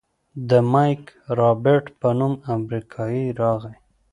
[0.49, 1.03] د مايک
[1.37, 3.73] رابرټ په نوم امريکايي راغى.